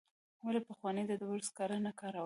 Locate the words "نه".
1.85-1.91